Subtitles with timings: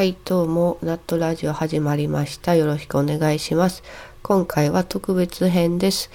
[0.00, 2.54] はい、どうも、ナットラジオ始まりました。
[2.54, 3.82] よろしくお願いします。
[4.22, 6.10] 今回は特別編です。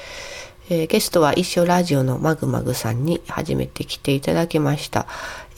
[0.71, 5.05] えーゲストは一緒ラジオのマグマグさんに初めて来ていただきました。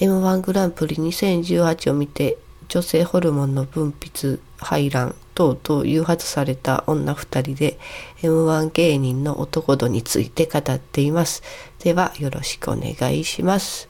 [0.01, 2.37] M1 グランプリ2018を見て、
[2.67, 7.79] 女性ホルモンの分泌、排卵等々誘発された女二人で、
[8.23, 11.43] M1 芸人の男度について語っています。
[11.79, 13.87] では、よろしくお願いします。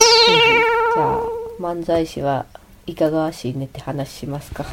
[0.00, 1.22] じゃあ、
[1.60, 2.46] 漫才師は
[2.90, 4.66] いかがわしいねって話しますか？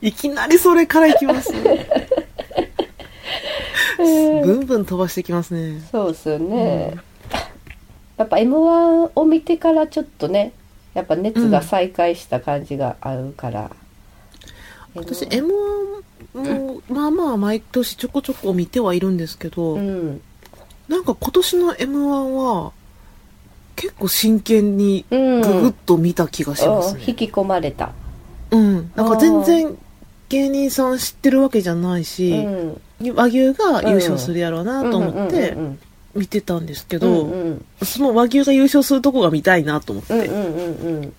[0.00, 1.52] いきなりそれからいきます。
[3.98, 5.80] ブンブン飛ばしてきますね。
[5.90, 6.94] そうですよね。
[8.16, 10.52] やっぱ M1 を見てからちょっとね、
[10.94, 13.70] やっぱ熱が再開した感じがあるから。
[14.94, 15.48] 私 M1
[16.34, 20.20] M1 も、まあまあ毎年ちょこちょこ見てはいるんですけど、うん。
[20.88, 22.72] なんか今年の M1 は
[23.80, 25.40] 結構真剣にうん。
[25.40, 27.02] ググッと見た気がしますね。
[27.02, 27.08] うん。
[27.08, 27.92] 引き込まれた。
[28.50, 28.92] うん。
[28.94, 29.78] なんか全然
[30.28, 33.14] 芸人さん知ってるわけじゃないし、うん。
[33.14, 35.78] 和牛が優勝するやろうなと思ってうん
[36.14, 37.64] 見てたんですけうんど、うん。
[37.82, 41.12] その和牛が優勝するとこが見たいなと思って、うんうんうんうん。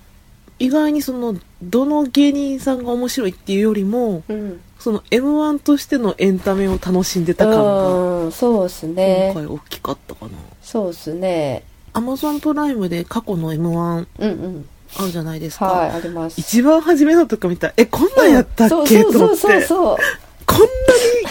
[0.59, 4.61] 意外にそのどの芸人さんが面白いっていうよりもうん。
[4.77, 7.87] その m 1としてのエンタメを楽しんでた感が
[8.25, 8.31] うん。
[8.31, 14.69] そうっす今ね回大きかったかな、そうっすね Amazon プライムで過去の m 1うんうん。
[14.97, 16.39] あるじゃないですか、はいあります。
[16.39, 17.67] 一番初めのとか見た。
[17.67, 19.37] らえこんなんやったっけ、そうそうと思って。
[19.37, 19.97] そうそう。
[20.45, 20.69] こんなに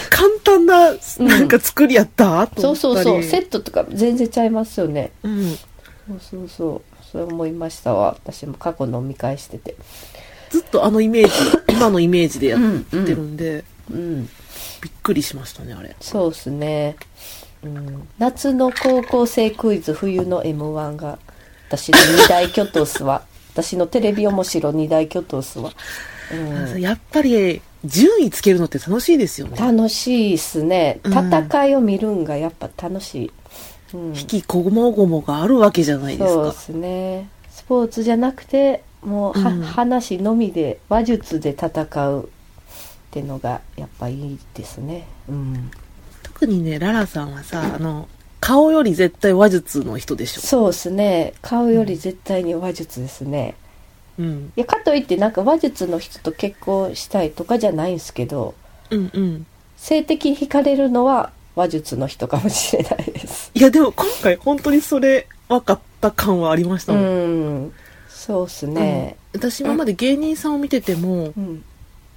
[0.09, 3.15] 簡単ななんか作りやった、とそう思ったり。
[3.15, 5.11] そうそうセットとか全然ちゃいますよね。
[5.23, 5.57] うん、そ
[6.15, 6.91] うそうそう。
[7.11, 8.17] そう思いましたわ。
[8.23, 9.75] 私も過去の見返してて。
[10.49, 11.33] ずっとあのイメージ
[11.73, 14.25] 今のイメージでやってるんで、うん。
[14.81, 15.95] びっくりしましたねあれ。
[16.01, 16.95] そうっすね、
[17.63, 21.19] うん、夏の高校生クイズ冬の m 1が
[21.67, 25.71] 私の二大巨頭っすわ私のテレビ面白二大巨頭っすわ、
[26.33, 29.57] うん、やっぱり順位つけるのって楽しいですよね。
[29.57, 30.99] 楽しいっすね。
[31.03, 31.13] うん。
[31.13, 33.31] 戦いを見るんがやっぱ楽しい、
[33.93, 36.29] うん、引きこもごもがあるわけじゃないですか。
[36.29, 37.29] そうですね。
[37.49, 39.61] スポーツじゃなくてもうは、うん。
[39.61, 42.27] 話のみで話術で戦うっ
[43.09, 45.05] てのがやっぱいいですね。
[45.27, 45.71] うん
[46.41, 48.09] 特にねララさんはさあの
[48.39, 50.41] 顔より絶対話術の人でしょ。
[50.41, 51.33] そうですね。
[51.43, 53.53] 顔より絶対に話術ですね、
[54.17, 54.51] うん。
[54.55, 58.55] いやかといってなんか話術の人と結婚したいとかじゃないんですけど
[58.89, 59.45] うんうん。
[59.77, 63.51] 性的に惹かれるのは話術の人かもしれないです。
[63.53, 67.73] いやでも今回本当にそれ分かった感はありましたうもん、ん。
[68.09, 69.15] そうっすね。
[69.33, 71.63] 私今まで芸人さんを見ててもうん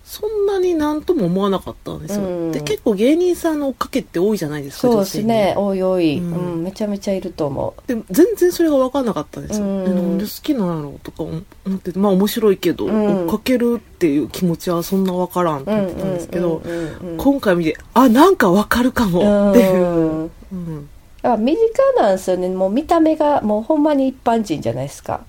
[0.04, 2.52] そんなになんとも思わなかったんですよ、うん。
[2.52, 5.24] で結構芸人さんの追っかけって多いじゃないですかそうですね。
[5.24, 5.66] 女性に。
[5.66, 6.60] おいおい、ううん。
[6.60, 9.82] んめちゃめちゃいると思でも全然それが分かんなかったんですよ、うん。
[9.84, 11.42] えなんで好きなのとか思っ
[11.78, 13.06] ててまあ面白いけど、うん。
[13.22, 20.88] 追っかけるっていう気持ちはそんな分からんってう言ってたんですけど、うんうんうんうん今回見てあなんか分かるかもっていう、うん。
[21.22, 22.50] う身近なんですよね。
[22.50, 25.22] もう見た目がもうほんまに一般人じゃないですか。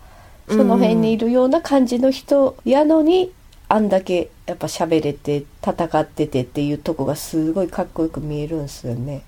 [0.50, 3.32] その辺にいるような感じの人やのに
[3.76, 9.24] あんだけやっぱ喋れて戦っててっていうとこがすごいかっこよく見えるんですよね、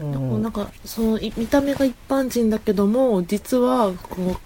[0.00, 0.42] うん。
[0.42, 4.36] なんかそのい見た目が一般人だけども実はこう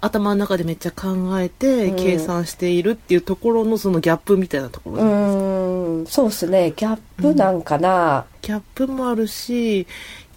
[0.00, 1.96] 頭の中でめっちゃ考えてうん。
[1.96, 6.06] 計算しているっていうところのそのギャップみたいなところ、うん。
[6.06, 6.72] そうですね。
[6.74, 9.86] ギャップなんかな、ギャップもあるし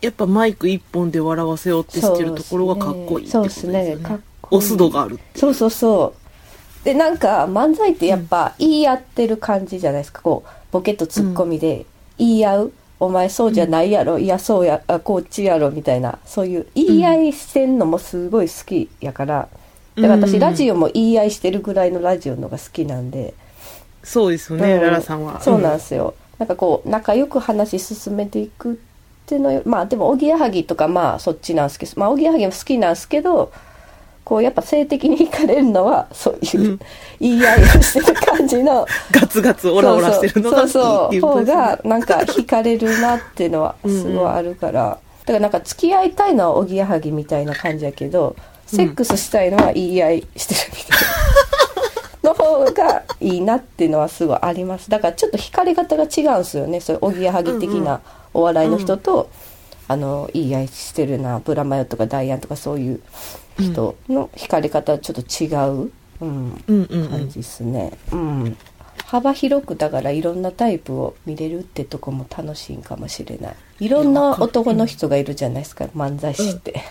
[0.02, 4.04] やっぱマイク一本で笑わせようってしてるところがかっこいいってそうですことですよねね。
[4.04, 4.58] かっこいい。
[4.60, 6.21] オス度があるそうそうそう
[6.84, 10.22] でなんか漫才ってやっぱ言い合ってる感じじゃないですか。
[10.22, 11.86] こうボケとツッコミで
[12.18, 19.47] 言い合う、お前そうじゃないやろ、いやそうやあこっちやろみたいなそういう言い合いしてんのもすごい好きやから、
[19.96, 23.34] だから私うんラジオも言い合いしてるぐらいのラジオのが好きなんで、
[24.03, 24.81] そうですよね、うん。
[24.81, 25.41] ララさんは。
[25.41, 28.75] そうなんですよ、なんかこう仲良く話進めていくっ
[29.25, 29.62] ていうのよ。
[29.66, 31.94] まあでもおぎやはぎとかまあそっちなんですけど。
[31.97, 33.52] まあおぎやはぎも好きなんですけど
[34.23, 36.79] こうやっぱ性的に惹かれるのはそういう、うん。
[37.20, 41.20] 言い合いをしてる感じの ガツガツオラオラしてるのがそうそう。
[41.20, 44.97] 方がなんか惹かれるなっていうのは すごいあるから。
[45.22, 48.35] だからなんか付き合いたいのはおぎやはぎみたいな感じやけど
[48.66, 51.00] セックスしたいのは言い合いしてるみたい
[52.23, 54.90] な、 の方がいいなっていうのはすごいあります。
[54.90, 56.79] だからちょっと惹かれ方が違うんですよね。
[56.79, 58.00] そういうおぎやはぎ的な
[58.34, 59.29] お笑いの人と、
[59.88, 63.02] あの言い合いしてるなブラマヨとかダイアンとかそういう
[63.61, 65.91] 人の惹かれ方はちょっと違う、
[66.22, 67.09] うん、うんうんうん。
[67.09, 68.58] 感じですね、うん、
[69.05, 73.55] 幅広くだからいろんなタイプを見れるってとこも楽しいんかもしれない。
[73.79, 76.81] いろんな男の人がいるじゃないですか漫才師って、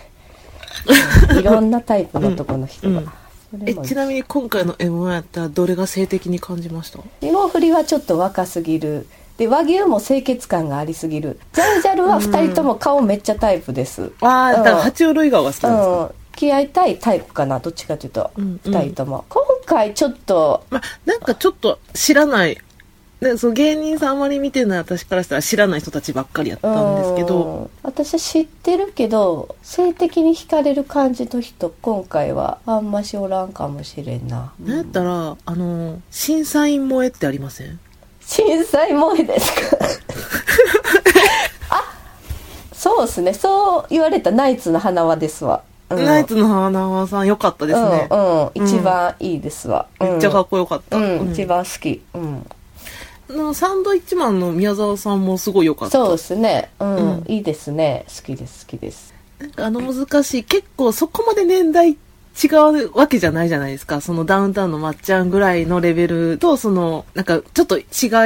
[1.29, 1.39] うん。
[1.39, 3.05] いろんなタイプの男の人が、うん。
[3.05, 6.99] それもえちなみに今回の M1 やったらどれが性的に感じました？
[7.21, 9.07] 霜降りはちょっと若すぎる。
[9.37, 11.39] で和牛も清潔感がありすぎる。
[11.53, 14.11] ジャルジャルは2人とも顔めっちゃタイプです。
[14.21, 19.25] ああだから爬虫類顔が好きうなんですか、ん気合いたいタイプかなどっちかというと、うん二2人とも。
[19.29, 22.57] 今回ちょっとまあ、なんかちょっと知らない、
[23.21, 27.27] ね、その芸人さんあまり見てない私からしたら知らない人たちばっかりやったんですけうん。
[27.27, 34.51] ど、私は知ってるけど性的に惹かれる感じの人今回はあんましおらんかもしれんな。
[34.59, 37.79] なんやったら、あの、審査員萌えってありません？
[38.25, 39.77] 震災萌えですか？
[41.69, 41.83] あ
[42.73, 43.33] そうですね。
[43.33, 48.07] そう言われたナイツの花輪ですわ、うん、ナイツの花輪さん良かったですね。
[48.09, 48.51] うんうん。
[48.53, 50.97] 一番いいですわ、めっちゃかっこよかった。
[51.23, 52.01] 一番好き。
[52.13, 52.45] うん。
[53.29, 55.97] あのサンドイッチマンの宮沢さんもすごい良かった。
[55.97, 56.69] そうですね。
[56.79, 57.23] うん、うん。
[57.27, 58.05] いいですね。
[58.07, 59.13] 好きです好きです。
[59.39, 61.95] なんかあの難しい、結構そこまで年代違
[62.73, 64.01] うわけじゃないじゃないですか。
[64.01, 67.83] そのダウンタウンのまっちゃんぐらいのレベルと、その、なんかちょっと違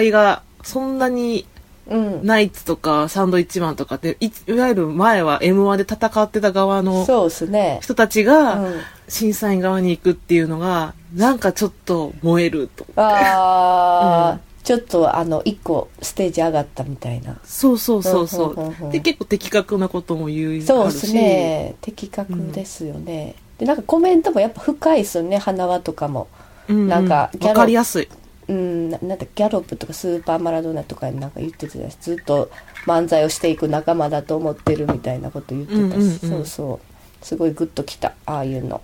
[0.08, 1.46] いがそんなに
[1.88, 2.26] うん。
[2.26, 7.80] ナイツとかサンドイッチマンとかっていいわゆる前は M1 で戦ってた側のそうですね。
[7.82, 8.74] 人たちうがん。
[9.08, 12.86] 審査員側に行くっていうのがなんかちょっと燃えると。
[12.96, 14.40] ああ、うん。
[14.64, 17.38] ちょっとあの一個ステージ上がったみたいな。
[17.44, 18.50] そうそうそうそう。
[18.50, 18.90] んうんうんうん。
[18.90, 21.76] うで結構的確なことも言うそうですね。
[21.82, 25.38] 的確ですよね、でなんかコメントもやっぱ深いですよね。
[25.38, 26.28] 花輪とかも。
[26.68, 26.88] うんうん。
[26.88, 28.10] なんかギャロわかりやすい
[28.48, 32.52] うんなんだギャロップとかスーパーマラドーナとかになんか言ってたしずっと
[32.86, 35.78] 漫才をしていく仲間だと思ってるみたいなこと言ってた。
[35.78, 36.80] し、うんうんうん、そうそ
[37.22, 37.26] う。
[37.26, 38.14] すごいグッときた。
[38.26, 38.82] ああいうの。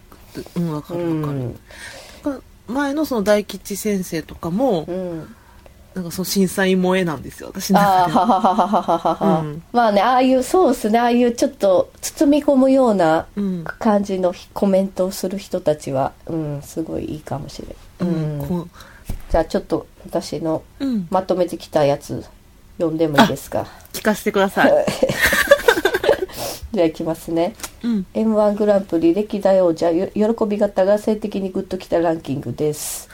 [0.56, 1.40] うんわかるわかる、
[2.26, 5.36] うん、前のその大吉先生とかも、うん、
[5.94, 7.74] なんかその審査員萌えなんですよ私。
[7.74, 11.00] のあはははははは、まあねああいうそうですね。
[11.00, 13.28] ああいうちょっと包み込むような
[13.80, 18.72] 感じの、コメントをする人たちは、うん、すごいいいかもしれない、うん、うん
[19.32, 21.08] じゃあちょっと私のううん。
[21.10, 22.26] まとめてきたやつ
[22.78, 23.66] 読んでもいいですか？
[23.94, 24.72] 聞かせてください。
[26.74, 27.54] じゃあいきますね。
[27.82, 28.06] うん。
[28.14, 33.08] m 1グランプリ歴代王者よ喜び方が性的にグッときたランキングです。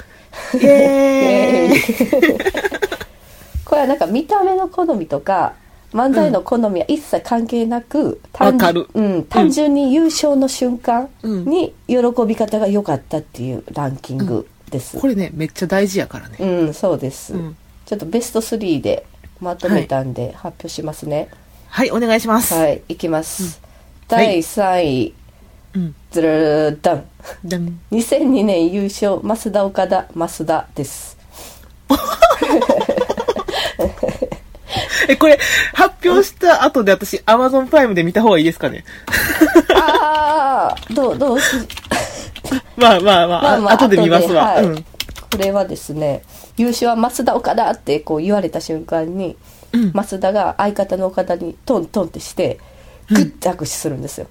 [0.56, 2.38] イエーイ。
[3.64, 5.54] これはなんか見た目の好みとか
[5.94, 8.88] 漫才の好みは一切関係なく、単わかる。
[8.96, 11.46] うん、単純に優勝の瞬間うん。
[11.46, 16.38] に喜び方が良かったっていうランキングです、これねめっちゃ大事やからね。
[16.40, 17.56] うん、そうです、うん。
[17.86, 19.06] ちょっとベスト3で
[19.40, 21.30] まとめたんで発表しますね。
[21.70, 22.54] はいお願いします。
[22.54, 23.60] はい、い、きます、
[24.10, 25.14] はい第3位。
[25.76, 27.06] うんズルルダン。
[27.44, 31.18] でも2002年優勝増田岡田増田です。
[35.10, 35.40] えこれ
[35.74, 38.84] 発表した後で私アマゾンプライムで見た方がいいですかね？
[39.76, 41.46] ああどうどうし
[42.78, 44.64] まあまあまあ、まあまあ後で見ますわ、はい。
[44.64, 44.76] うん。
[44.78, 44.84] こ
[45.38, 46.22] れはですね
[46.58, 49.36] 優勝は増田岡田ってこう言われた瞬間に、
[49.74, 49.92] うん。
[49.92, 52.60] 増田が相方の岡田にトントンってして
[53.10, 54.28] グッて握手するんですよ、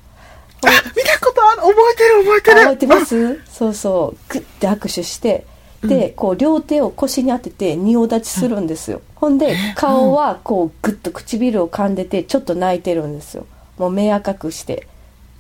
[0.65, 1.61] あ見たことある。
[1.63, 2.61] 覚えてる覚えてる。
[2.61, 3.41] 覚えてます？
[3.51, 4.33] そうそう。
[4.33, 5.47] グッて握手して
[5.85, 13.47] でこう両手を腰に当てて仁王立ちするんですよ、ほんで顔はこうグッと唇を噛んでてちょっと泣いてるんですよ。
[13.79, 14.89] もう目赤くして。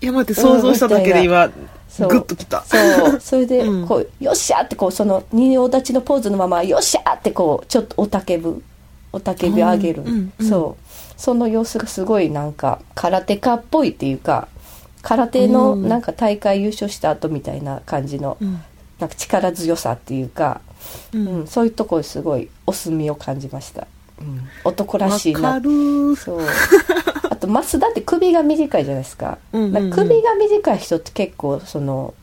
[0.02, 1.50] いや待って想像しただけで今、
[1.98, 2.62] グッときた。
[2.64, 2.76] そ
[3.16, 3.20] う。
[3.22, 3.86] それでうん。
[3.86, 8.62] こう、よっしゃーってこうその仁王立ちのポーズのままよっしゃーってこうちょっとおたけぶ
[9.12, 10.84] おたけび上げる、うんそう。
[11.16, 14.48] その様子がすごいなんか空手家っぽいっていうか
[15.02, 15.88] 空手のうん。
[15.88, 18.60] なんか大会優勝した後みたいな感じの、うん。
[18.98, 20.60] なんか力強さっていうか、
[21.12, 23.86] ううんん、そういうところすごいお墨を感じました、
[24.20, 25.40] うん、男らわしいな。
[25.40, 26.16] かる。
[26.16, 26.40] そう
[27.36, 29.90] あと増田って首が短いじゃないですか,、うんうんうん。
[29.90, 32.14] 首が短い人って結構その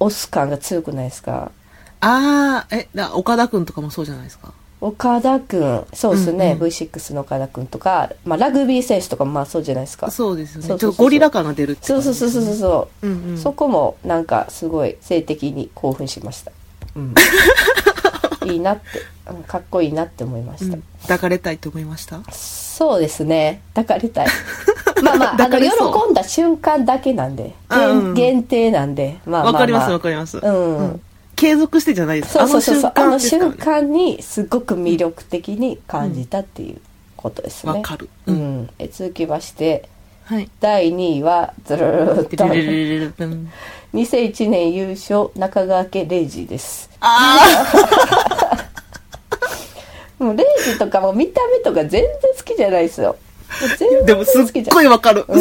[0.00, 1.52] オス感が強くないですか？
[2.00, 4.52] ああえだ岡田君とかもそうじゃないですか？
[4.78, 6.68] 岡田君そうですね、うんうん。
[6.68, 10.10] V6 の岡田君とか、まあ、ラグビー選手とかもまあそうじゃないですか。
[10.10, 10.68] そうですよね。
[10.68, 10.92] そうそうそう。
[10.92, 13.38] そうちょっとゴリラ感が出るってそうそうそうそうそうそう、うんうん。
[13.38, 16.52] そこもなんかすごい性的に興奮しました、
[16.94, 17.14] うん、
[18.46, 18.82] いいなって、
[19.30, 20.82] うん、かっこいいなって思いました、うん。
[21.02, 22.22] 抱かれたいと思いました？
[22.32, 23.60] そうですね。
[23.74, 24.26] 抱かれたい。
[25.02, 25.58] まあまああの
[26.06, 27.54] 喜んだ瞬間だけなんで。
[27.68, 28.14] あうん。
[28.14, 29.18] 限限定なんで。
[29.26, 30.38] まあまあ、まあ、わかりますわかります。
[30.38, 31.00] うん。
[31.36, 32.32] 継続してじゃないです。
[32.32, 32.80] そうそうそう。
[32.80, 36.80] そうあの瞬ね間にすごく魅力的に感じたっていう
[37.16, 37.72] ことですね。
[37.72, 39.88] わかるううんん、え続きまして
[40.26, 40.50] はい。
[40.58, 41.82] 第2位はずる
[42.22, 43.52] っとルルルルルルン
[43.94, 47.38] 2001年優勝中川家レイジですあ
[50.18, 52.02] もうレイジとかも見た目とか全然
[52.36, 53.16] 好きじゃないですよ
[53.78, 55.34] 全然あでもすっ好きじゃんごいわかるすっ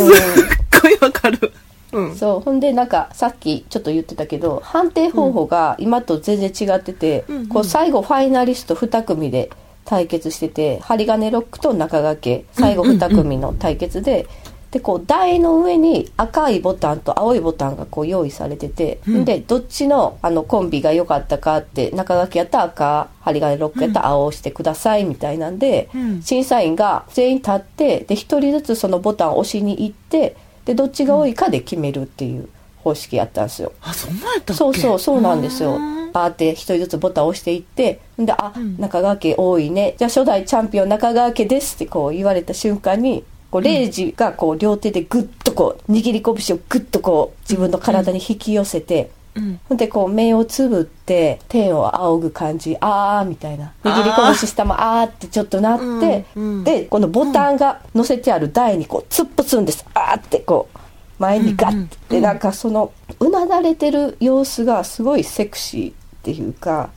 [0.84, 1.52] ごいわかる
[1.92, 9.50] うんそうほんでなんかさっきちょっと言ってたけど判定方法が今と全然違ってて、うんこう最後ファイナリスト2組で
[9.86, 14.28] 対決してて針金ロックと中掛け最後2組の対決で、
[14.76, 19.24] でこう台の上に赤いボタンと青いボタンがこう用意されてて、うん。
[19.24, 26.22] でどっちのあのコンビが良かったかって中掛けやったら赤針金ロックやったら青を押してくださいみたいなんで、うん。
[26.22, 33.72] 審査員が全員立ってで1人ずつそのボタンを押しに行ってでどっちが多いかで決めるっていう方式やったんですよ。
[33.82, 35.78] あそんなんやったそうそうそうなんですよ。
[35.78, 36.12] うん。
[36.12, 38.78] パーって一人ずつボタンを押していってであ、うん。
[38.78, 39.96] 中川家多いね。
[39.98, 43.24] じゃあ初代チャンピオン中川家ですってこう言われた瞬間に
[43.56, 49.62] こうレイジがこう両手でグッとこう握り拳をグッとこう自分の体に引き寄せて、うん。
[49.70, 53.72] ほんでこう目をつぶって天を仰ぐ感じあーみたいな。
[53.86, 56.64] 握り拳したまあーってちょっとなって、うんうん。
[56.66, 59.86] でこのボタンが乗せてある台にこう突っ伏すんです。
[59.94, 60.78] あーってこう
[61.20, 66.90] 前にガッて、なんかそのうなだれてる様子がすごいセクシーっていうか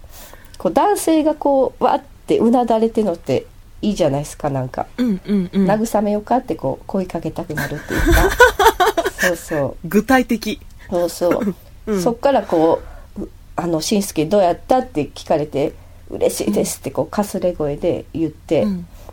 [0.59, 3.47] こう男性がこうわってうなだれてるのって
[3.83, 5.71] いいじゃないですかなんか、うんうんうん。
[5.71, 8.31] 慰めようかってこう声かけたくなるっていうか。
[9.21, 9.89] そうそう。
[9.89, 10.61] 具体的。
[10.91, 11.55] そうそう、
[11.87, 12.03] うん。
[12.03, 12.81] そっからこ
[13.19, 15.73] うう「あのしんすけどうやった?」って聞かれて
[16.11, 18.67] 「嬉しいです」ってこうかすれ声で言って、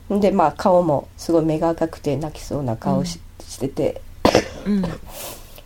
[0.10, 4.02] でまあ顔もすごい目が赤くて泣きそうな顔し,、してて。
[4.66, 4.86] うん。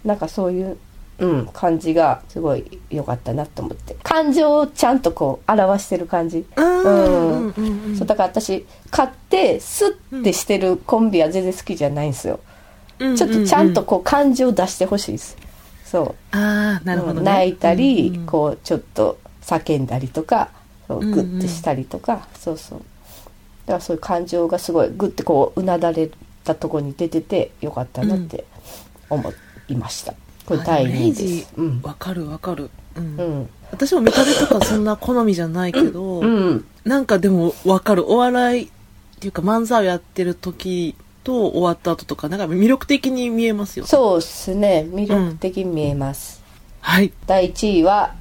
[0.04, 0.78] なんかそういう、
[1.20, 3.96] うん、感じがすごい良かったなと思って。
[4.04, 6.84] 感情をちゃんとこう表してる感じ、うん。
[6.84, 7.96] うんうんうん。
[7.98, 12.40] そうだから私買ってスッてしてるコンビは全然好きじゃないんですよ、
[13.00, 15.38] うんちょっとちゃんとこう感情を出してほしいです。
[15.86, 16.38] そう。
[16.38, 17.20] ああなるほどね。
[17.20, 20.50] うん泣いたり、うんうんこうちょっと叫んだりとか
[20.88, 21.12] そううんうん。
[21.12, 22.80] グッてしたりとか、そうそう。
[23.66, 26.10] だからそういう感情がすごいグッてこううなだれ
[26.44, 28.46] たとこに出ててよかったなって
[29.10, 29.32] 思
[29.68, 30.14] いました、
[30.50, 31.54] これ第2位です。
[31.58, 31.82] うん。
[31.84, 32.72] わかるわかる。
[32.98, 33.18] うん。
[33.18, 33.50] うん。
[33.72, 36.66] 私も見た目とかそんな好みじゃないけど、うん。
[36.84, 38.12] なんかでもわかる。
[38.12, 38.70] お笑いっ
[39.20, 43.86] ていうか漫才をやってる時と終わった後とかなんか魅力的に見えますよ。
[43.86, 44.88] そうっすね。
[44.90, 46.42] 魅力的に見えます、
[46.82, 47.14] はい。
[47.28, 48.16] 第1位は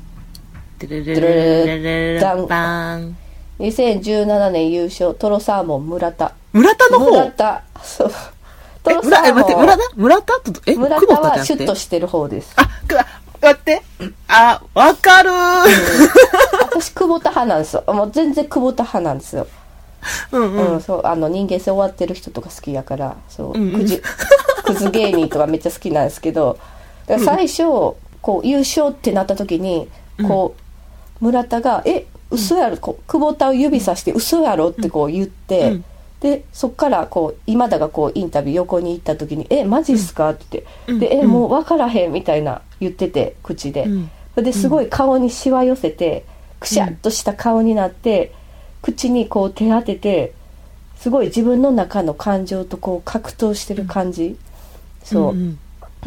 [0.78, 1.30] テレレレレ
[1.66, 3.16] レレレバーン
[3.58, 8.10] 2017年優勝トロサーモン村田村田の方村田そう
[9.02, 9.82] 村え待って村田？
[9.96, 10.32] 村田？
[10.40, 12.52] とえ村田はシュッとしてる方です。
[12.56, 13.06] あくあ
[13.40, 13.82] 待って。
[14.28, 15.30] あわかる。
[15.30, 15.34] ー
[16.72, 17.84] 私久保田派なんですよ。
[17.88, 19.46] もう全然久保田派なんですよ、
[20.32, 23.80] うんううんんそうあの人間性終わってる人とか好きやからそう、うんうん。
[23.80, 24.00] くじ
[24.64, 26.58] クズ芸人とかめっちゃ好きなんですけど
[27.06, 27.64] 最初、
[28.20, 29.88] こう優勝ってなった時に
[30.26, 30.54] こ
[31.20, 35.84] う、村田が「え嘘やろ」こう久保田を指さして「嘘やろ」ってこう言って、うん
[36.20, 43.86] でそっからこう今田がこうインタビュー横に行った時に「えマジっすか?」って言って「でえもう分からへん」みたいな言ってて口で。
[44.42, 46.24] ですごい顔にしわ寄せて
[46.60, 48.32] くしゃっとした顔になって、
[48.82, 50.32] 口にこう手当てて
[50.96, 54.36] すごい自分の中の感情とこう格闘してる感じ、
[55.04, 55.58] そう、ん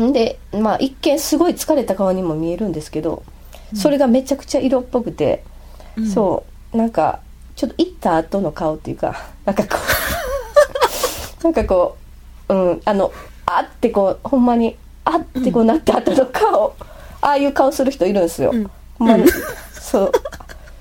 [0.09, 3.23] んでまあ一見すごい疲れた顔にも見えるんですけど、
[3.73, 5.43] それがめちゃくちゃ色っぽくて、
[5.97, 6.07] うん。
[6.07, 6.77] そう。
[6.77, 7.19] なんか
[7.61, 9.15] ちょっと行った後の顔っていうか
[9.45, 9.77] なんかこ
[11.39, 11.95] う なんかこ
[12.49, 13.13] ううんあの
[13.45, 14.75] あってこうほんまに
[15.05, 16.75] あってこうなった後の顔、
[17.21, 18.71] ああいう顔する人いるんですよ、うん。
[18.97, 19.25] ほんまに、
[19.71, 20.11] そう。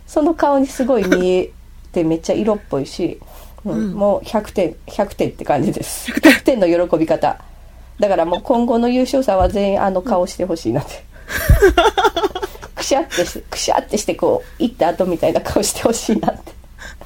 [0.07, 1.51] その顔にすごい見え
[1.93, 3.21] てめっちゃ色っぽいし、
[3.65, 3.93] うんうん。
[3.93, 6.11] もう100点100点って感じです。
[6.13, 6.61] 100点。
[6.61, 7.39] の喜び方。
[7.99, 11.05] だからもう今後の優勝者は全員あの顔してほしいなって、
[12.75, 16.53] くしゃってしてくしゃってしてこう行った後みたいな顔してほしいなって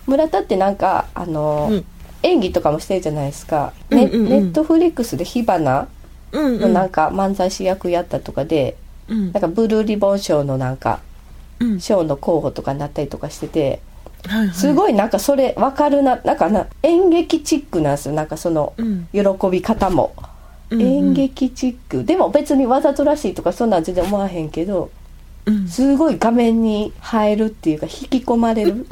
[0.07, 1.85] 村田ってなんかあの、うん。
[2.23, 4.29] 演技とかもしてるじゃないですか、ねうんうんうん。
[4.31, 5.89] ネットフリックスで火花
[6.33, 9.33] のなんか漫才師役やったとかで、うん。
[9.33, 11.01] なんかブルーリボン賞のなんか
[11.61, 11.81] うん。
[11.81, 13.81] 賞の候補とかになったりとかしてて
[14.27, 14.55] はいはい。
[14.55, 18.15] すごいなんかそれ分かるななんかな演劇チックなんですよ。
[18.15, 19.07] なんかそのうん。
[19.13, 19.21] 喜
[19.51, 20.15] び方も、
[20.71, 20.87] うんうん。
[20.87, 22.05] 演劇チック。
[22.05, 24.91] でも別にわざとらしいとかそんなん全然思わへんけど
[25.45, 25.69] うん。
[25.69, 28.87] すごい画面に映えるっていうか引き込まれる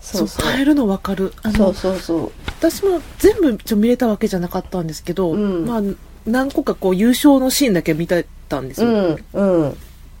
[0.00, 1.32] そう変えるの分かる。
[1.42, 2.32] あのそうそうそう。
[2.58, 5.66] 私も全部ちょ見れたわけじゃなかったんですけど、うん。
[5.66, 5.82] まあ
[6.26, 9.76] 何個かこう優勝のシーンだけ見てたんですよ、うんうん。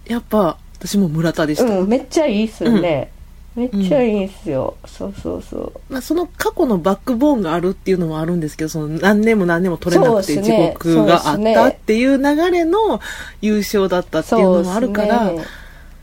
[0.06, 3.12] やっぱ私も村田でした、うんめっちゃいいっすよね、
[3.54, 5.72] めっちゃいいっすよ、そうそうそう。
[5.90, 13.00] まあ、その過去のバックボーンがあるっていうのもあるんですけどその何年も何年も取れなくて地獄があったっていう流れの
[13.42, 15.44] 優勝だったっていうのもあるからそうね。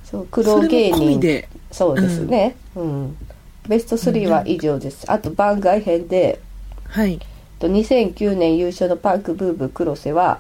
[0.04, 1.20] そう黒芸人。
[1.20, 2.56] でそうですね。
[2.76, 3.18] うん、
[3.68, 6.40] ベスト3は以上です、あと番外編で
[6.90, 7.20] はい、
[7.60, 10.40] と2009年優勝のパンクブーブー黒瀬は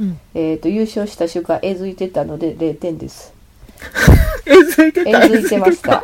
[0.00, 0.20] うん。
[0.34, 3.32] えっ、と、優勝した瞬間、えずいてたので0点です。
[4.46, 6.02] えずいてたえずいてました。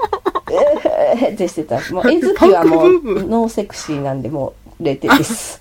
[1.20, 1.80] えーってしてた。
[1.92, 2.92] もう、えずきはもう、
[3.24, 5.60] ノーセクシーなんで、もう0点です。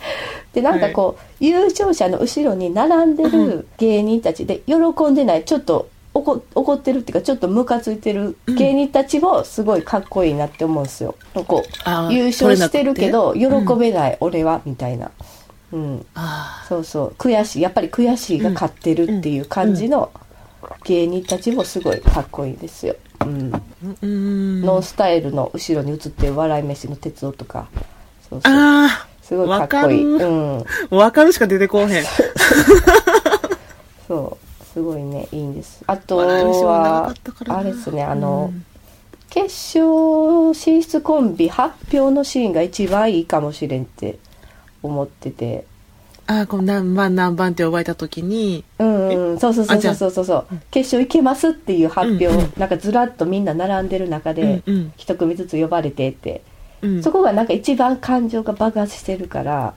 [0.52, 4.76] で、なんかこう、優勝者の後ろに並んでる芸人たちで、喜
[5.10, 5.88] んでない、ちょっと
[6.24, 11.14] 怒怒ってるっていうか、ちょっとムカついてる芸人たちも、すごいかっこいいなって思うんですよ。
[11.46, 13.46] こう、あー優勝してるけど、喜
[13.78, 15.10] べない、俺は、みたいな。
[15.72, 16.06] うん。
[16.14, 20.10] あそうそう悔しいやっぱり悔しいが勝ってるっていう感じの
[20.84, 23.60] 芸人たちもすごいかっこいいですよ、うんあ。
[24.02, 24.62] うん。
[24.62, 27.66] ノンスタイルの後ろに映ってる笑い飯の哲夫とか
[28.30, 32.04] そうそうあすごいかっこいいわかるうんかるしか出てこうへん。
[34.06, 34.43] そう
[34.74, 35.84] すごいねいいんです。
[35.86, 37.12] あとは
[37.48, 38.66] あれですねあの、うん。
[39.30, 39.44] 決
[39.78, 44.18] 勝進出コンビ発表のシーンが一番いいかもしれんって
[44.82, 45.64] 思ってて。
[46.26, 50.46] あーこう何番何番って呼ばれた時に、うんうん、そうそうそうそうそうそう。
[50.70, 52.52] 決勝行けますっていう発表、うんうん。
[52.56, 54.62] なんかずらっとみんな並んでる中で
[54.96, 56.42] 一組ずつ呼ばれてって、
[56.82, 59.74] うん、そこがなんか一番感情が爆発してるから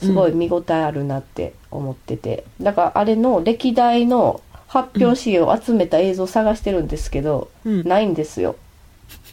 [0.00, 2.44] すごい見応えあるなって思ってて。
[2.60, 7.88] だからあれの歴代の発表シーンを集めた映像を探してるんですけど、うん。
[7.88, 8.56] ないんですよ。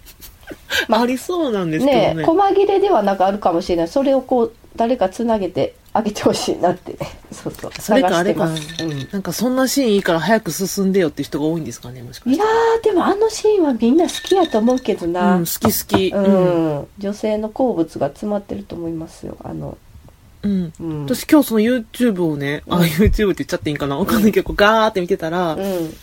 [0.90, 2.14] ありそうなんですけどね。
[2.16, 3.88] ねえ細切れではなんかあるかもしれない。
[3.88, 6.96] それをこう誰かつなげてあげてほしいなって。
[7.32, 7.72] そうそう。
[7.80, 8.46] それかあれか。
[8.46, 9.08] うん。
[9.12, 16.12] なんかそんなシーンいいから早く進んでよって人が多いんですかねもしかいやしてーでもあのシーンはみんな好きやと思うけどな、うん、好き好き。
[16.16, 16.88] うん。
[16.98, 19.38] 女性の好物が詰まってると思いますよ。
[19.44, 19.78] あの、
[20.48, 23.98] うん、うん、私今日その YouTube をね、あ、うん YouTube って言っちゃっていいんかな？
[23.98, 25.94] わかんないけど、ガーって見てたら、うん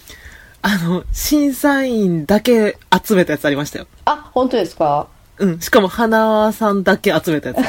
[0.63, 3.87] あの、審査員だけ集めたやつありましたよ。
[4.07, 5.09] あ本当ですか？
[5.39, 5.61] うん。
[5.61, 7.59] しかも、花輪さんだけ集めたやつ。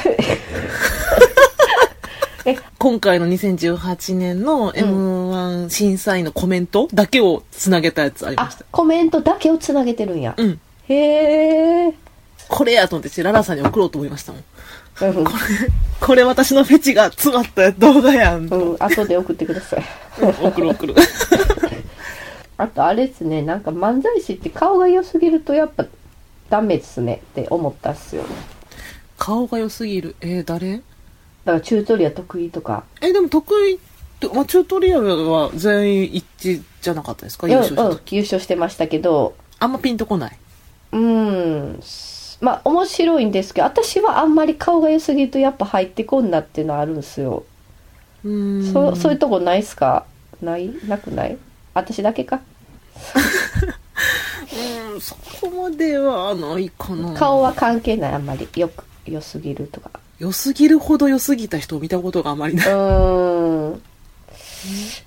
[2.48, 8.65] え今回の2018年の M1 審査員のコメントだけをつなげたやつありまあした。
[8.72, 10.60] コメントだけをつなげてるんや、うん。
[10.88, 11.93] へえ
[12.47, 14.43] これやと思って、ララさんに送ろうと思いましたもん。
[15.01, 15.25] うん、
[15.99, 18.47] これ私のフェチが詰まった動画やん。
[18.47, 19.84] うん、後で送ってください。
[20.21, 20.95] うん送る送る。
[22.58, 23.41] あとあれですね。
[23.41, 25.86] なんか漫才師って顔が良すぎるとやっぱ
[26.49, 27.21] ダメですね。
[27.31, 28.29] って思ったっすよね。
[29.17, 30.15] 顔が良すぎる。
[30.21, 30.77] えー、誰？
[30.77, 30.84] だか
[31.45, 32.86] らチュートリア得意とか。
[33.01, 33.77] え、でも得意っ
[34.21, 37.47] て、まあ、チュートリアルは全員一致じゃなかったですか？
[37.47, 38.15] うん優勝したうん時。
[38.15, 39.36] 優勝してましたけど。
[39.60, 40.38] あんまピンとこない。
[40.93, 41.79] うん
[42.41, 47.43] まあ面白いんですけど私はあんまり顔が良すぎるとやっぱ入ってこんなっていうのはあるんですよ、
[48.24, 48.74] うーん。
[48.74, 50.06] そそういうとこないっすか？
[50.41, 50.69] ない？
[50.88, 51.38] なくない？
[51.74, 52.41] 私だけか？
[54.93, 57.13] うん、そこまではないかな。
[57.13, 58.48] 顔は関係ないあんまり。
[58.56, 59.89] よく良すぎるとか。
[60.19, 62.65] 良すぎるほど良すぎた人を見たことがあまりうない。
[62.67, 63.82] ーん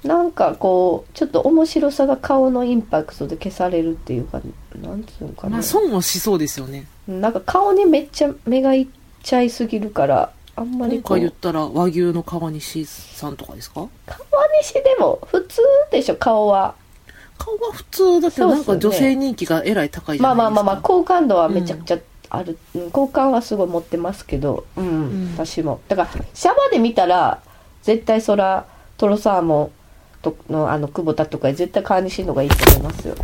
[0.05, 4.40] なんかこうちょっと面白さが顔のインパクトで消されるっていうか
[4.81, 6.87] なんつうのかな、まあ、損はしそうですよね。
[7.07, 8.87] なんか顔にめっちゃ目がいっ
[9.23, 11.16] ちゃいすぎるからあんまり今こう。
[11.16, 13.87] 回言ったら和牛の川西さんとかですか？
[14.07, 16.75] 川西でも普通でしょ顔は。
[17.38, 20.42] 顔は普通だけど、なんか女性人気がえらい高いじゃないですか。
[20.42, 21.99] まあまあまあまあ好感度はめちゃくちゃ
[22.31, 25.33] ある、うん好感はすごい持ってますけどうん、うん。
[25.35, 25.81] 私も。
[25.88, 27.40] だからシャワーで見たら
[27.83, 28.66] 絶対そら
[28.99, 29.71] トロサーモン
[30.23, 33.15] とのあの久保田とか絶対川西の方がいいと思いますよ。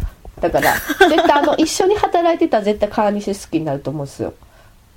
[0.41, 0.73] だから
[1.09, 4.33] 絶対あの一緒に働いてたら絶対川西好きになると思うんですよ。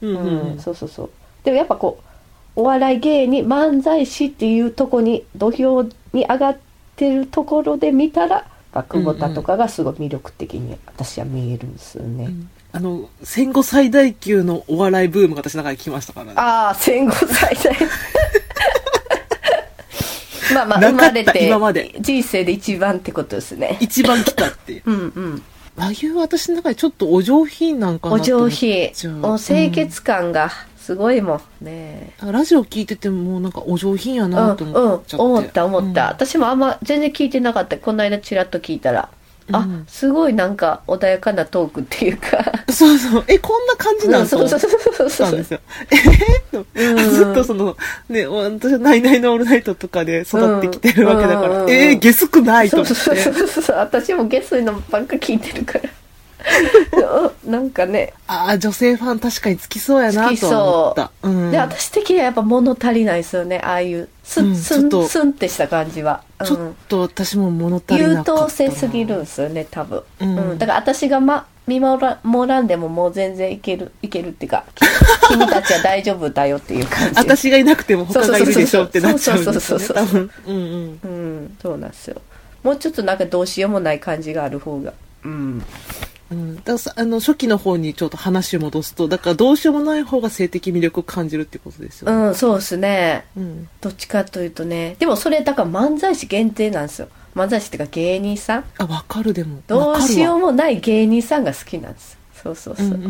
[0.01, 0.51] うんうんうん。
[0.53, 1.09] うん、そうそうそう。
[1.43, 1.99] でもやっぱこ
[2.55, 6.57] うお笑い芸人漫才師っていうとこに土俵に上がっ
[6.95, 12.29] てるところで見たらまあ久保田とかがすごい魅力的に私は見えるんですよね、
[12.71, 16.33] あの、戦後最大級のお笑いブームが私の中に来ましたからね。
[16.35, 17.75] ああ戦後最大
[20.53, 21.95] まあまあ生まれて今まで。
[21.99, 23.77] 人生で一番ってことですね。
[23.79, 24.73] 一番来たって。
[24.73, 24.83] いう。
[24.85, 25.43] うんうん。
[25.75, 28.91] 和牛は私の中でちょっとお上品なんかなお上品。
[29.21, 32.13] もう清潔感がすごいもんね。
[32.21, 36.09] うんラジオ聞いててもなんかお上品やうんなと思っちゃって、うん、思った思った、うん。
[36.09, 37.77] 私もあんま全然聞いてなかった。
[37.77, 39.09] この間チラッと聞いたら、
[39.51, 39.85] あうん。
[39.87, 42.43] すごいなんか穏やかなトークっていうか。
[42.69, 43.23] そうそう。
[43.27, 44.59] えこんな感じなんと思っそう。
[44.59, 45.27] そうそうそうそう。
[45.27, 45.59] たんですよ
[46.75, 47.77] えー、ずっとその
[48.09, 53.23] ね私は「ナイナイのオールナイト」とかで育ってきてるわけだから、うんえー、ゲスくないとそう思って。
[53.23, 53.77] そうそうそうそう。
[53.77, 55.81] 私もゲスのばっか聞いてるから。
[55.83, 55.89] うん
[57.47, 61.11] なんかねああ女性ファン確かにつきそうやなとは思った。
[61.23, 61.29] う。
[61.29, 63.59] ん、で私的にはやっぱ物足りないですよね。
[63.63, 68.39] ああいうスうんンスンスンってした感じは、ちょっと私も物足り優なかったな。
[68.41, 70.53] 等生すぎるんですよね多分、ううん。
[70.55, 72.01] んだから私が、ま、見守
[72.47, 74.81] らんでももう全然いけるいけるっていうかき
[75.29, 77.15] 君たちは大丈夫だよっていう感じ。
[77.15, 80.19] 私がいなくても他がいるでしょってなっちゃうんですよねそうそうそ
[80.51, 82.21] うんうん、そうなんですよ。
[82.63, 84.91] もうちょっとなんかどうしようもない感じがある方が。
[85.23, 85.63] うん
[86.31, 93.25] うん、だからさあの初期の方にちょっと話を戻すとだからどうしようもない方が性的魅力を感じるってことですよね、うんそうですね。
[93.35, 93.69] うん。
[93.81, 94.95] どっちかというとね。
[94.99, 97.09] でもそれだから漫才師限定なんですよ。
[97.35, 98.63] 漫才師っていうか芸人さん。
[98.77, 99.61] あ分かるでも。
[99.67, 102.17] どうしよううもない芸人さんが好きなんです。
[102.43, 102.87] そうそうそう。
[102.87, 103.09] うんうん、う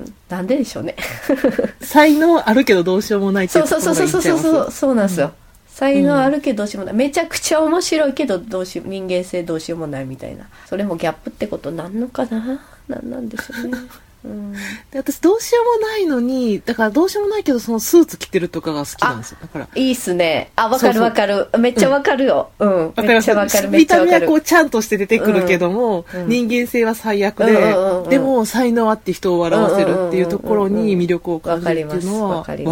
[0.00, 0.14] ん。
[0.28, 0.96] なんででしょうね。
[1.80, 3.66] 才能あるけどどうしようもないってそいう。
[3.66, 4.70] そうそうそうそうそう。
[4.70, 5.32] そうなんですよ、
[5.78, 10.48] 才能あるけどどうしようもない、めちゃくちゃ面白いけどどうしよう人間性どうしようもないみたいな。
[10.66, 12.60] それもギャップってことなんのかな？
[12.88, 13.78] なんなんでしょうね。
[14.24, 14.52] うん。
[14.52, 14.58] で
[14.94, 19.38] 私どうしようもないのにだからどうしようもないけどそのスーツ着てるとかが好きなんですよ。
[19.40, 20.50] だからいいっすね。
[20.56, 21.48] あわかるわかる。
[21.58, 22.50] めっちゃわかるよ。
[22.58, 23.08] うん、わかります。
[23.08, 23.70] めっちゃわかる。
[23.70, 26.20] 見た目はこうちゃんとして出てくるけども、うん。
[26.22, 26.28] うん。
[26.28, 27.68] 人間性は最悪で、うんうんう
[28.00, 28.10] んうん。
[28.10, 32.64] でも才能あって人を笑わせるっていうところに魅力を感じるっていうのはわかる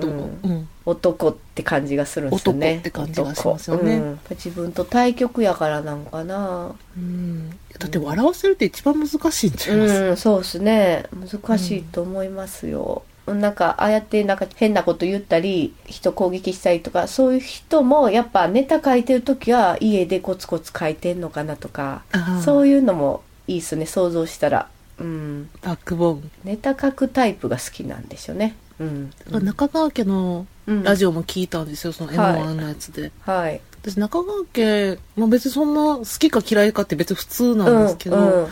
[0.00, 0.68] と思う、ううん。
[0.84, 2.66] 男って感じがするんですよね。
[2.66, 4.16] 男って感じがしますよね。
[4.30, 6.74] 自分と対極やからなんかな。
[6.96, 9.76] うんだって笑わせるって一番難しいんちゃい？
[9.76, 11.04] ます、うんそうですね。
[11.12, 22.02] 難しいと思いますよ、なんかああやってなんか変なこと言ったり人攻撃したりとかそういう人もやっぱネタ書いてる時は家でコツコツ書いてんのかなとか
[22.44, 24.68] そういうのもいいっすね想像したら。
[24.98, 25.50] うん。
[25.62, 26.30] バックボーン。
[26.44, 28.54] ネタ書くタイプが好きなんでしょうね。
[28.78, 29.10] うん、
[29.44, 30.82] 中川家のうん。
[30.84, 38.48] ラジオも聞いたんですよその m はい1のやつで、はい私中川家も別にそんな好きか嫌いかって別に普通なんですけど、うんうん。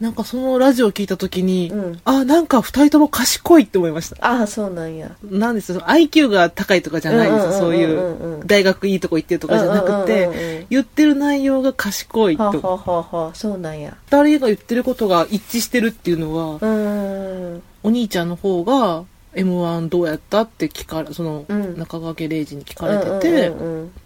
[0.00, 2.00] なんかそのラジオ聞いた時に、うん。
[2.04, 4.16] あなんか二人とも賢いって思いました。
[4.20, 5.16] ああそうなんや。
[5.24, 5.80] なんですよ。
[5.80, 12.42] IQ が高いとかじゃないですよ、そういう大学いいとこ行ってるとかじゃなくて言ってる内容が賢いと。
[12.42, 13.96] はあ、はあはあはあ、そうなんや。
[14.10, 19.04] 二人が言ってることが一致してるっていうのは、うお兄ちゃんの方が
[19.36, 21.44] M1 どうやったって聞かれ、その、
[21.76, 23.52] 中川家礼二に聞かれてて、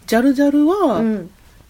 [0.05, 1.01] ジャルジャルは、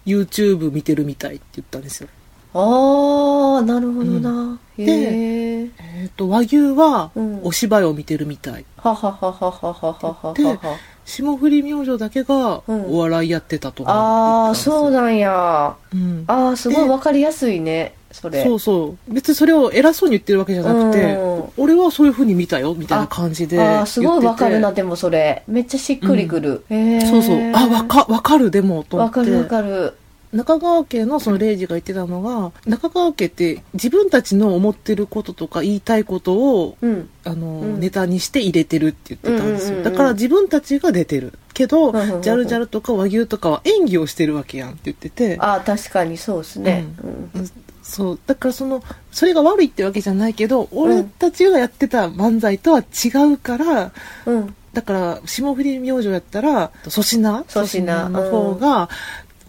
[0.05, 2.09] YouTube 見てるみたいって言ったんですよ。
[2.53, 4.29] ああ、なるほどな。
[4.31, 7.11] うん、で、えっ、ー、と、和牛は、
[7.43, 8.65] お芝居を見てるみたい。
[8.77, 10.59] はははははははで、
[11.05, 15.75] 霜降り明星だけが、お笑いやってたと、うん、ああ、そうなんや。
[15.93, 17.93] うん、ああ、すごいわかりやすいね。
[18.13, 18.43] それ。
[18.43, 19.13] そうそう。
[19.13, 21.43] 別にそれを偉そうに言ってるわけじゃなくて、うん。
[21.57, 25.43] 俺はそういう風に見たよみたいな感じでああすごいわかるなでもそれ。
[25.47, 27.51] めっちゃしっくりくる、へえそうそう。
[27.53, 29.19] あわかわかるでもと思って。
[29.19, 29.93] わかるわかる。
[30.33, 37.09] 中川家のそのレイジが言ってたのが中川家って自分たちの思ってることとか言いたいことをうん。
[37.25, 37.79] あの、うん。
[37.79, 39.93] ネタにして入れてるって言ってたんですよ、うんうんうんうん。
[39.93, 41.33] だから自分たちが出てる。
[41.53, 45.37] けど、うんうんうんジャルジャルとか和牛とかは演技をしてるわけやんって言ってて。
[45.39, 47.51] ああ確かにそうですね、うん
[47.91, 53.91] そうだからそのそれが悪いってわけじゃないけど俺たちがやってた漫才とは違うから
[54.25, 54.35] うん。
[54.37, 57.43] うんだから霜降り明星やったら粗品。
[57.43, 58.87] 粗品の方が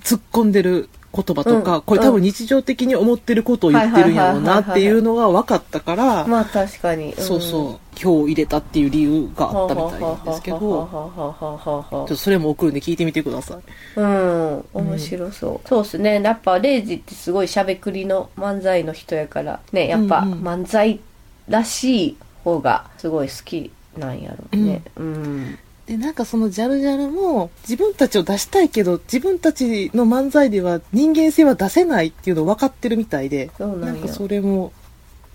[0.03, 1.83] 突っ込んでる言葉とか、うん。
[1.83, 7.81] これ多分日常的に思ってることを言ってるんやろうなっていうのが分かったから、まあ確かに、そうそう。
[7.95, 14.01] 票を入れたっていう理由があったみたいなんですけどちょっとそれも送るんで聞いてみてください。
[14.01, 14.65] うん。
[14.73, 16.23] 面白そう、そうですね。
[16.23, 19.89] やっぱレイジってすごいしゃべくりの漫才の人やからね。
[19.89, 20.39] やっぱうんうん。
[20.43, 21.01] 漫才
[21.49, 24.83] らしい方がすごい好きなんやろうね。
[24.97, 34.03] うん、でなんかそのジャルジャルも自分たちを出したいけど自分たちの漫才では人間性は出せないっていうのを分かってるみたいでそうなんや。
[34.03, 34.73] かそれも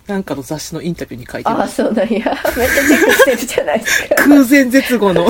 [0.06, 2.08] なんかの雑誌のインタビューに書いてああますそうなんや。
[2.08, 2.34] めっちゃ
[2.88, 4.14] チェックしてるじゃないですか。
[4.24, 5.26] 空前絶後の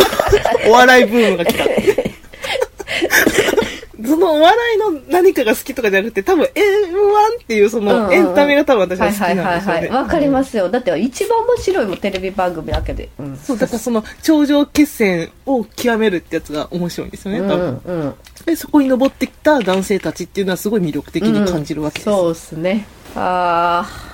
[0.69, 1.65] お笑いブームが来た
[4.09, 6.51] そのお笑いの何かが好きとかじゃなくて多分 M1
[7.42, 24.09] っていうそのエンタメが多分私は好きはいはいなんですよねはいはいわかりますよだって一番面白いもテレビ番組だけでうんそうだからその頂上決戦を極めるってやつが面白いんですよね多分、うんうんでそこに登ってきた男性たちっていうのはすごい魅力的に感じるわけです、そうですねああ